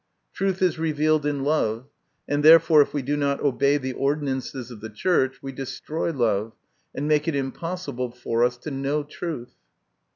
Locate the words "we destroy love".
5.43-6.53